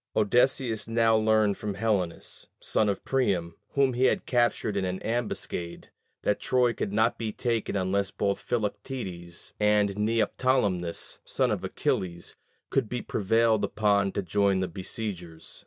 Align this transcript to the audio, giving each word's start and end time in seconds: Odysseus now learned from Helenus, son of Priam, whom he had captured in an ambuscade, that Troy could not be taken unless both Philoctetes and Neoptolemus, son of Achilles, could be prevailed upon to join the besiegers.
Odysseus 0.15 0.87
now 0.87 1.15
learned 1.15 1.59
from 1.59 1.75
Helenus, 1.75 2.47
son 2.59 2.89
of 2.89 3.05
Priam, 3.05 3.55
whom 3.73 3.93
he 3.93 4.05
had 4.05 4.25
captured 4.25 4.75
in 4.75 4.83
an 4.83 4.99
ambuscade, 5.03 5.91
that 6.23 6.39
Troy 6.39 6.73
could 6.73 6.91
not 6.91 7.19
be 7.19 7.31
taken 7.31 7.75
unless 7.75 8.09
both 8.09 8.39
Philoctetes 8.39 9.53
and 9.59 9.95
Neoptolemus, 9.97 11.19
son 11.23 11.51
of 11.51 11.63
Achilles, 11.63 12.35
could 12.71 12.89
be 12.89 13.03
prevailed 13.03 13.63
upon 13.63 14.11
to 14.13 14.23
join 14.23 14.59
the 14.59 14.67
besiegers. 14.67 15.59